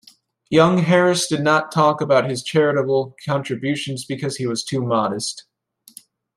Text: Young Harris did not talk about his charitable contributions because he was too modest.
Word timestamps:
Young 0.49 0.79
Harris 0.79 1.27
did 1.27 1.41
not 1.41 1.71
talk 1.71 2.01
about 2.01 2.27
his 2.27 2.41
charitable 2.41 3.15
contributions 3.23 4.03
because 4.03 4.37
he 4.37 4.47
was 4.47 4.63
too 4.63 4.81
modest. 4.83 5.45